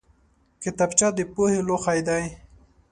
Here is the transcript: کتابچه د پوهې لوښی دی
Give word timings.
کتابچه 0.63 1.07
د 1.17 1.19
پوهې 1.33 1.59
لوښی 1.67 1.99
دی 2.07 2.23